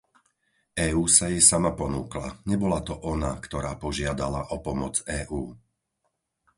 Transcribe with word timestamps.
EÚ 0.89 1.03
sa 1.17 1.25
jej 1.31 1.37
sama 1.51 1.71
ponúkla, 1.81 2.27
nebola 2.49 2.79
to 2.87 2.93
ona, 3.13 3.31
ktorá 3.45 3.71
požiadala 3.83 4.41
o 4.49 4.57
pomoc 4.67 4.93
EÚ. 5.19 5.43